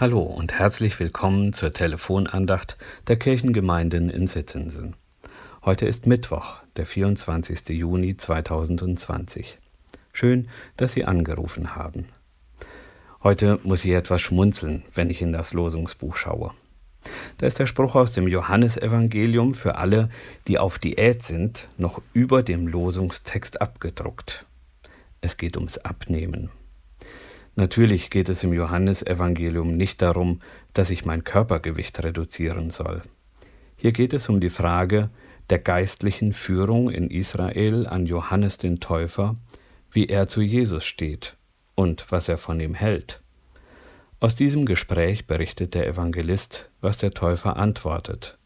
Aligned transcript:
Hallo 0.00 0.20
und 0.20 0.52
herzlich 0.52 1.00
willkommen 1.00 1.52
zur 1.52 1.72
Telefonandacht 1.72 2.76
der 3.08 3.16
Kirchengemeinden 3.16 4.10
in 4.10 4.28
Sittensen. 4.28 4.94
Heute 5.64 5.86
ist 5.86 6.06
Mittwoch, 6.06 6.58
der 6.76 6.86
24. 6.86 7.70
Juni 7.70 8.16
2020. 8.16 9.58
Schön, 10.12 10.46
dass 10.76 10.92
Sie 10.92 11.04
angerufen 11.04 11.74
haben. 11.74 12.06
Heute 13.24 13.58
muss 13.64 13.84
ich 13.84 13.90
etwas 13.90 14.22
schmunzeln, 14.22 14.84
wenn 14.94 15.10
ich 15.10 15.20
in 15.20 15.32
das 15.32 15.52
Losungsbuch 15.52 16.14
schaue. 16.14 16.52
Da 17.38 17.48
ist 17.48 17.58
der 17.58 17.66
Spruch 17.66 17.96
aus 17.96 18.12
dem 18.12 18.28
Johannesevangelium 18.28 19.52
für 19.52 19.78
alle, 19.78 20.10
die 20.46 20.60
auf 20.60 20.78
Diät 20.78 21.24
sind, 21.24 21.66
noch 21.76 22.00
über 22.12 22.44
dem 22.44 22.68
Losungstext 22.68 23.60
abgedruckt. 23.60 24.46
Es 25.20 25.36
geht 25.36 25.56
ums 25.56 25.76
Abnehmen. 25.78 26.50
Natürlich 27.58 28.10
geht 28.10 28.28
es 28.28 28.44
im 28.44 28.52
Johannesevangelium 28.52 29.76
nicht 29.76 30.00
darum, 30.00 30.38
dass 30.74 30.90
ich 30.90 31.04
mein 31.04 31.24
Körpergewicht 31.24 32.04
reduzieren 32.04 32.70
soll. 32.70 33.02
Hier 33.76 33.90
geht 33.90 34.12
es 34.12 34.28
um 34.28 34.38
die 34.38 34.48
Frage 34.48 35.10
der 35.50 35.58
geistlichen 35.58 36.32
Führung 36.32 36.88
in 36.88 37.10
Israel 37.10 37.88
an 37.88 38.06
Johannes 38.06 38.58
den 38.58 38.78
Täufer, 38.78 39.34
wie 39.90 40.06
er 40.06 40.28
zu 40.28 40.40
Jesus 40.40 40.84
steht 40.84 41.36
und 41.74 42.12
was 42.12 42.28
er 42.28 42.38
von 42.38 42.60
ihm 42.60 42.74
hält. 42.74 43.20
Aus 44.20 44.36
diesem 44.36 44.64
Gespräch 44.64 45.26
berichtet 45.26 45.74
der 45.74 45.88
Evangelist, 45.88 46.70
was 46.80 46.98
der 46.98 47.10
Täufer 47.10 47.56
antwortet, 47.56 48.38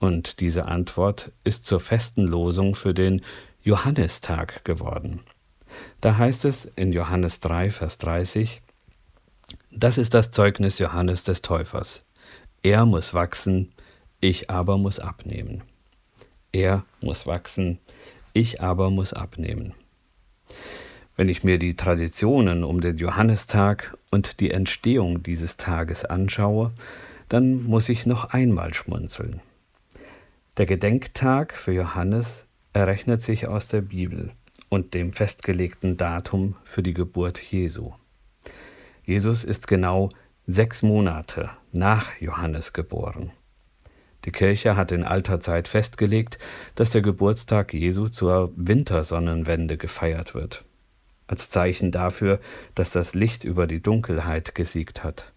und 0.00 0.40
diese 0.40 0.64
Antwort 0.64 1.30
ist 1.44 1.66
zur 1.66 1.78
festen 1.78 2.24
Losung 2.24 2.74
für 2.74 2.94
den 2.94 3.22
Johannistag 3.62 4.64
geworden. 4.64 5.20
Da 6.00 6.16
heißt 6.18 6.44
es 6.44 6.64
in 6.76 6.92
Johannes 6.92 7.40
3, 7.40 7.70
Vers 7.70 7.98
30, 7.98 8.62
das 9.70 9.98
ist 9.98 10.14
das 10.14 10.30
Zeugnis 10.30 10.78
Johannes 10.78 11.24
des 11.24 11.42
Täufers. 11.42 12.04
Er 12.62 12.86
muss 12.86 13.14
wachsen, 13.14 13.72
ich 14.20 14.50
aber 14.50 14.78
muss 14.78 14.98
abnehmen. 14.98 15.62
Er 16.52 16.84
muss 17.00 17.26
wachsen, 17.26 17.78
ich 18.32 18.60
aber 18.60 18.90
muss 18.90 19.12
abnehmen. 19.12 19.74
Wenn 21.16 21.28
ich 21.28 21.44
mir 21.44 21.58
die 21.58 21.76
Traditionen 21.76 22.64
um 22.64 22.80
den 22.80 22.96
Johannistag 22.96 23.96
und 24.10 24.40
die 24.40 24.50
Entstehung 24.50 25.22
dieses 25.22 25.56
Tages 25.56 26.04
anschaue, 26.04 26.72
dann 27.28 27.64
muss 27.64 27.88
ich 27.88 28.06
noch 28.06 28.30
einmal 28.30 28.74
schmunzeln. 28.74 29.40
Der 30.56 30.66
Gedenktag 30.66 31.54
für 31.54 31.72
Johannes 31.72 32.46
errechnet 32.72 33.22
sich 33.22 33.48
aus 33.48 33.68
der 33.68 33.82
Bibel 33.82 34.32
und 34.68 34.94
dem 34.94 35.12
festgelegten 35.12 35.96
Datum 35.96 36.56
für 36.64 36.82
die 36.82 36.94
Geburt 36.94 37.38
Jesu. 37.38 37.92
Jesus 39.04 39.44
ist 39.44 39.68
genau 39.68 40.10
sechs 40.46 40.82
Monate 40.82 41.50
nach 41.72 42.20
Johannes 42.20 42.72
geboren. 42.72 43.32
Die 44.24 44.32
Kirche 44.32 44.76
hat 44.76 44.90
in 44.90 45.04
alter 45.04 45.40
Zeit 45.40 45.68
festgelegt, 45.68 46.38
dass 46.74 46.90
der 46.90 47.02
Geburtstag 47.02 47.72
Jesu 47.72 48.08
zur 48.08 48.52
Wintersonnenwende 48.56 49.76
gefeiert 49.76 50.34
wird, 50.34 50.64
als 51.28 51.48
Zeichen 51.48 51.92
dafür, 51.92 52.40
dass 52.74 52.90
das 52.90 53.14
Licht 53.14 53.44
über 53.44 53.68
die 53.68 53.80
Dunkelheit 53.80 54.56
gesiegt 54.56 55.04
hat. 55.04 55.32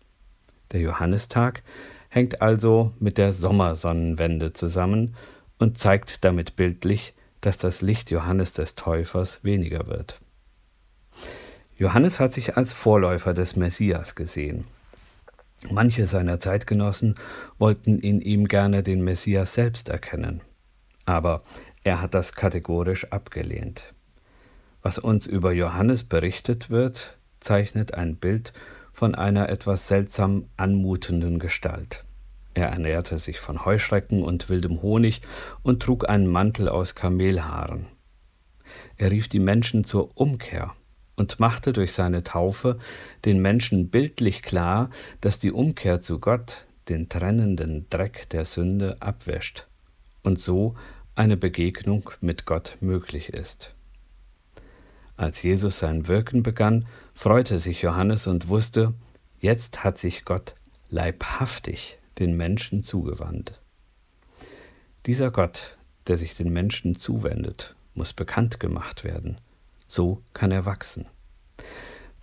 Der 0.71 0.81
Johannistag 0.81 1.61
hängt 2.09 2.41
also 2.41 2.93
mit 2.99 3.19
der 3.19 3.31
Sommersonnenwende 3.31 4.53
zusammen 4.53 5.15
und 5.59 5.77
zeigt 5.77 6.23
damit 6.23 6.55
bildlich, 6.55 7.13
dass 7.41 7.57
das 7.57 7.81
Licht 7.81 8.11
Johannes 8.11 8.53
des 8.53 8.75
Täufers 8.75 9.43
weniger 9.43 9.87
wird. 9.87 10.19
Johannes 11.77 12.19
hat 12.19 12.33
sich 12.33 12.57
als 12.57 12.73
Vorläufer 12.73 13.33
des 13.33 13.55
Messias 13.55 14.15
gesehen. 14.15 14.65
Manche 15.69 16.07
seiner 16.07 16.39
Zeitgenossen 16.39 17.15
wollten 17.57 17.99
in 17.99 18.21
ihm 18.21 18.47
gerne 18.47 18.83
den 18.83 19.03
Messias 19.03 19.53
selbst 19.53 19.89
erkennen. 19.89 20.41
Aber 21.05 21.41
er 21.83 22.01
hat 22.01 22.13
das 22.13 22.33
kategorisch 22.33 23.11
abgelehnt. 23.11 23.93
Was 24.81 24.97
uns 24.97 25.27
über 25.27 25.51
Johannes 25.51 26.03
berichtet 26.03 26.69
wird, 26.69 27.17
zeichnet 27.39 27.93
ein 27.93 28.15
Bild 28.15 28.53
von 28.93 29.15
einer 29.15 29.49
etwas 29.49 29.87
seltsam 29.87 30.49
anmutenden 30.57 31.39
Gestalt. 31.39 32.05
Er 32.59 32.67
ernährte 32.67 33.17
sich 33.17 33.39
von 33.39 33.63
Heuschrecken 33.63 34.21
und 34.21 34.49
wildem 34.49 34.81
Honig 34.81 35.21
und 35.63 35.81
trug 35.81 36.09
einen 36.09 36.27
Mantel 36.27 36.67
aus 36.67 36.93
Kamelhaaren. 36.93 37.87
Er 38.97 39.11
rief 39.11 39.29
die 39.29 39.39
Menschen 39.39 39.85
zur 39.85 40.17
Umkehr 40.17 40.75
und 41.15 41.39
machte 41.39 41.71
durch 41.71 41.93
seine 41.93 42.21
Taufe 42.25 42.77
den 43.23 43.41
Menschen 43.41 43.87
bildlich 43.87 44.41
klar, 44.41 44.89
dass 45.21 45.39
die 45.39 45.53
Umkehr 45.53 46.01
zu 46.01 46.19
Gott 46.19 46.65
den 46.89 47.07
trennenden 47.07 47.89
Dreck 47.89 48.27
der 48.31 48.43
Sünde 48.43 48.97
abwäscht 48.99 49.65
und 50.21 50.41
so 50.41 50.75
eine 51.15 51.37
Begegnung 51.37 52.09
mit 52.19 52.45
Gott 52.45 52.75
möglich 52.81 53.29
ist. 53.29 53.73
Als 55.15 55.43
Jesus 55.43 55.79
sein 55.79 56.09
Wirken 56.09 56.43
begann, 56.43 56.87
freute 57.13 57.57
sich 57.57 57.83
Johannes 57.83 58.27
und 58.27 58.49
wusste, 58.49 58.93
jetzt 59.39 59.85
hat 59.85 59.97
sich 59.97 60.25
Gott 60.25 60.55
leibhaftig 60.89 61.95
den 62.19 62.35
Menschen 62.35 62.83
zugewandt. 62.83 63.61
Dieser 65.05 65.31
Gott, 65.31 65.77
der 66.07 66.17
sich 66.17 66.35
den 66.35 66.51
Menschen 66.51 66.95
zuwendet, 66.95 67.75
muss 67.93 68.13
bekannt 68.13 68.59
gemacht 68.59 69.03
werden. 69.03 69.37
So 69.87 70.21
kann 70.33 70.51
er 70.51 70.65
wachsen. 70.65 71.07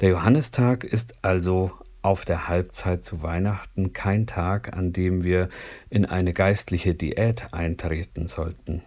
Der 0.01 0.11
Johannistag 0.11 0.85
ist 0.85 1.25
also 1.25 1.73
auf 2.03 2.25
der 2.25 2.49
Halbzeit 2.49 3.05
zu 3.05 3.23
Weihnachten 3.23 3.93
kein 3.93 4.27
Tag, 4.27 4.77
an 4.77 4.93
dem 4.93 5.25
wir 5.25 5.49
in 5.89 6.05
eine 6.05 6.33
geistliche 6.33 6.95
Diät 6.95 7.53
eintreten 7.53 8.29
sollten, 8.29 8.83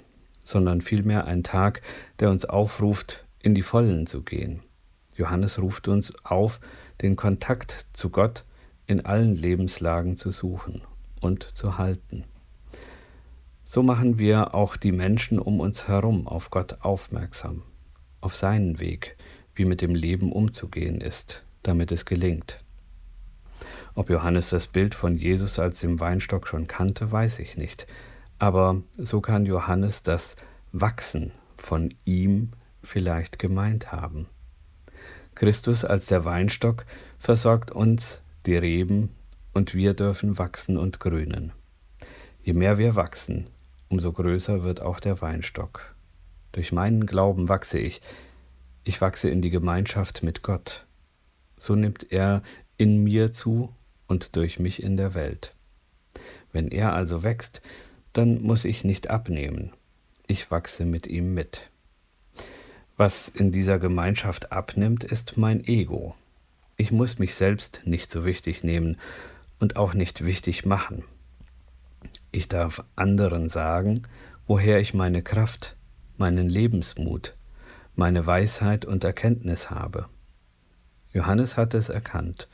sondern 0.46 0.82
vielmehr 0.82 1.26
ein 1.26 1.44
Tag, 1.44 1.82
der 2.20 2.30
uns 2.30 2.46
aufruft, 2.46 3.26
in 3.42 3.56
die 3.56 3.64
Vollen 3.64 4.06
zu 4.06 4.22
gehen. 4.22 4.62
Johannes 5.16 5.60
ruft 5.60 5.88
uns 5.88 6.14
auf, 6.24 6.60
den 7.02 7.16
Kontakt 7.16 7.88
zu 7.94 8.10
Gott 8.10 8.46
in 8.88 9.06
allen 9.06 9.36
Lebenslagen 9.36 10.16
zu 10.16 10.32
suchen 10.32 10.82
und 11.20 11.44
zu 11.58 11.78
halten. 11.78 12.26
So 13.64 13.84
machen 13.84 14.18
wir 14.18 14.56
auch 14.56 14.76
die 14.78 14.92
Menschen 14.92 15.38
um 15.38 15.60
uns 15.60 15.88
herum 15.88 16.28
auf 16.28 16.50
Gott 16.50 16.78
aufmerksam, 16.82 17.64
auf 18.20 18.36
seinen 18.36 18.80
Weg, 18.80 19.16
wie 19.54 19.66
mit 19.66 19.82
dem 19.82 19.94
Leben 19.94 20.32
umzugehen 20.32 21.02
ist, 21.02 21.44
damit 21.62 21.92
es 21.92 22.06
gelingt. 22.06 22.64
Ob 23.96 24.10
Johannes 24.10 24.50
das 24.50 24.68
Bild 24.68 24.96
von 24.96 25.16
Jesus 25.16 25.60
als 25.60 25.82
dem 25.82 26.00
Weinstock 26.00 26.48
schon 26.48 26.68
kannte, 26.68 27.12
weiß 27.12 27.40
ich 27.40 27.58
nicht, 27.58 27.86
aber 28.40 28.82
so 28.98 29.22
kann 29.22 29.46
Johannes 29.46 30.02
das 30.02 30.38
Wachsen 30.72 31.32
von 31.58 31.94
ihm 32.06 32.52
vielleicht 32.82 33.38
gemeint 33.40 33.92
haben. 33.92 34.28
Christus 35.36 35.86
als 35.86 36.08
der 36.08 36.26
Weinstock 36.26 36.86
versorgt 37.18 37.72
uns 37.72 38.22
die 38.46 38.58
Reben 38.58 39.10
und 39.60 39.76
wir 39.76 39.94
dürfen 39.94 40.38
wachsen 40.38 40.78
und 40.78 41.02
grünen. 41.02 41.52
Je 42.42 42.54
mehr 42.54 42.78
wir 42.78 42.96
wachsen, 42.96 43.50
umso 43.90 44.14
größer 44.14 44.64
wird 44.64 44.82
auch 44.82 45.02
der 45.02 45.20
Weinstock. 45.20 45.94
Durch 46.54 46.72
meinen 46.72 47.06
Glauben 47.06 47.50
wachse 47.50 47.78
ich, 47.78 48.02
ich 48.86 49.02
wachse 49.02 49.30
in 49.30 49.42
die 49.42 49.50
Gemeinschaft 49.50 50.24
mit 50.24 50.44
Gott. 50.44 50.88
So 51.58 51.76
nimmt 51.76 52.10
er 52.10 52.42
in 52.78 53.04
mir 53.04 53.34
zu 53.34 53.76
und 54.08 54.38
durch 54.38 54.60
mich 54.60 54.82
in 54.82 54.96
der 54.96 55.14
Welt. 55.14 55.54
Wenn 56.54 56.70
er 56.70 56.94
also 56.94 57.24
wächst, 57.24 57.62
dann 58.14 58.42
muss 58.42 58.64
ich 58.64 58.86
nicht 58.86 59.10
abnehmen. 59.10 59.74
Ich 60.26 60.50
wachse 60.52 60.86
mit 60.86 61.06
ihm 61.06 61.34
mit. 61.34 61.70
Was 62.96 63.28
in 63.28 63.52
dieser 63.52 63.78
Gemeinschaft 63.78 64.54
abnimmt, 64.54 65.04
ist 65.04 65.36
mein 65.36 65.66
Ego. 65.66 66.16
Ich 66.78 66.92
muss 66.92 67.20
mich 67.20 67.36
selbst 67.36 67.82
nicht 67.84 68.10
so 68.10 68.24
wichtig 68.24 68.64
nehmen, 68.64 68.96
und 69.60 69.76
auch 69.76 69.94
nicht 69.94 70.26
wichtig 70.26 70.66
machen. 70.66 71.04
Ich 72.32 72.48
darf 72.48 72.84
anderen 72.96 73.50
sagen, 73.50 74.04
woher 74.48 74.80
ich 74.80 74.94
meine 74.94 75.22
Kraft, 75.22 75.76
meinen 76.18 76.50
Lebensmut, 76.50 77.36
meine 77.96 78.26
Weisheit 78.26 78.86
und 78.86 79.04
Erkenntnis 79.04 79.70
habe. 79.70 80.08
Johannes 81.12 81.58
hat 81.58 81.74
es 81.74 81.90
erkannt 81.90 82.48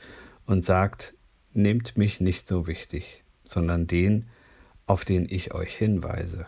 und 0.46 0.64
sagt, 0.64 1.14
nehmt 1.52 1.96
mich 1.96 2.20
nicht 2.20 2.46
so 2.46 2.66
wichtig, 2.66 3.24
sondern 3.44 3.86
den, 3.86 4.26
auf 4.86 5.04
den 5.04 5.26
ich 5.28 5.52
euch 5.52 5.76
hinweise. 5.76 6.46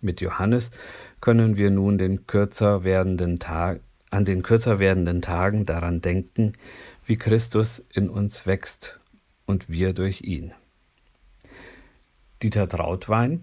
Mit 0.00 0.20
Johannes 0.20 0.70
können 1.20 1.56
wir 1.56 1.70
nun 1.70 1.98
den 1.98 2.26
kürzer 2.26 2.84
werdenden 2.84 3.38
Tag, 3.38 3.80
an 4.10 4.24
den 4.24 4.42
kürzer 4.42 4.78
werdenden 4.78 5.20
Tagen 5.20 5.66
daran 5.66 6.00
denken, 6.00 6.54
wie 7.04 7.16
Christus 7.16 7.84
in 7.92 8.08
uns 8.08 8.46
wächst 8.46 8.99
und 9.50 9.68
wir 9.68 9.92
durch 9.92 10.22
ihn. 10.22 10.52
Dieter 12.42 12.68
Trautwein 12.68 13.42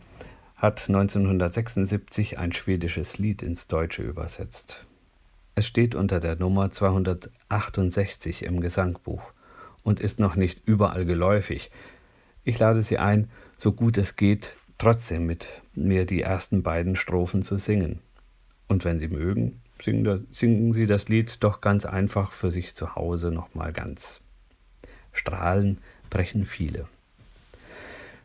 hat 0.56 0.88
1976 0.88 2.40
ein 2.40 2.54
schwedisches 2.54 3.20
Lied 3.20 3.44
ins 3.44 3.68
Deutsche 3.68 4.02
übersetzt. 4.02 4.88
Es 5.54 5.68
steht 5.68 5.96
unter 5.96 6.20
der 6.20 6.36
Nummer 6.38 6.72
268 6.72 8.44
im 8.44 8.62
Gesangbuch 8.62 9.22
und 9.84 10.00
ist 10.00 10.20
noch 10.20 10.36
nicht 10.36 10.66
überall 10.66 11.06
geläufig. 11.06 11.70
Ich 12.44 12.58
lade 12.58 12.82
Sie 12.82 12.98
ein, 12.98 13.30
so 13.58 13.74
gut 13.74 13.98
es 13.98 14.16
geht, 14.16 14.56
trotzdem 14.78 15.26
mit 15.26 15.62
mir 15.76 16.06
die 16.06 16.22
ersten 16.22 16.64
beiden 16.64 16.96
Strophen 16.96 17.44
zu 17.44 17.58
singen. 17.58 18.00
Und 18.68 18.86
wenn 18.86 19.00
Sie 19.00 19.10
mögen, 19.10 19.62
singen, 19.82 20.74
Sie 20.74 20.86
das 20.88 21.10
Lied 21.10 21.44
doch 21.44 21.60
ganz 21.62 21.86
einfach 21.86 22.32
für 22.32 22.50
sich 22.50 22.74
zu 22.76 22.96
Hause 22.96 23.32
nochmal 23.32 23.74
ganz. 23.74 24.22
Strahlen 25.18 25.80
brechen 26.10 26.46
viele. 26.46 26.86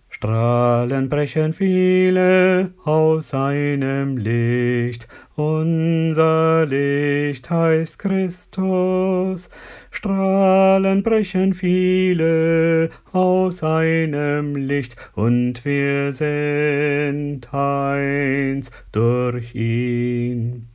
Strahlen 0.08 1.08
brechen 1.08 1.52
viele 1.52 2.74
aus 2.84 3.30
seinem 3.30 4.18
Licht, 4.18 5.08
unser 5.34 6.64
Licht 6.64 7.50
heißt 7.50 7.98
Christus. 7.98 9.50
Strahlen 9.90 11.02
brechen 11.02 11.54
viele 11.54 12.90
aus 13.10 13.58
seinem 13.58 14.54
Licht, 14.54 14.94
und 15.16 15.64
wir 15.64 16.12
sind 16.12 17.52
eins 17.52 18.70
durch 18.92 19.56
ihn. 19.56 20.68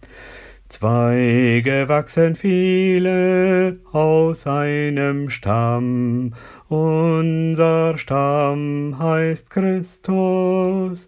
Zweige 0.69 1.87
wachsen 1.87 2.35
viele 2.35 3.77
aus 3.93 4.45
einem 4.45 5.29
Stamm, 5.29 6.33
unser 6.69 7.97
Stamm 7.97 8.97
heißt 8.99 9.49
Christus. 9.49 11.07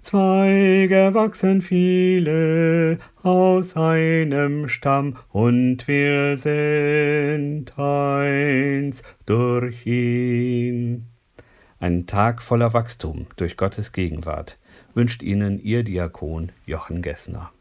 Zweige 0.00 1.10
wachsen 1.12 1.60
viele 1.60 2.98
aus 3.22 3.76
einem 3.76 4.68
Stamm, 4.68 5.16
und 5.28 5.86
wir 5.86 6.38
sind 6.38 7.78
eins 7.78 9.02
durch 9.26 9.84
ihn. 9.86 11.06
Ein 11.78 12.06
Tag 12.06 12.40
voller 12.42 12.72
Wachstum 12.72 13.26
durch 13.36 13.56
Gottes 13.56 13.92
Gegenwart 13.92 14.58
wünscht 14.94 15.22
Ihnen 15.22 15.58
Ihr 15.58 15.82
Diakon 15.82 16.52
Jochen 16.66 17.02
Gessner. 17.02 17.52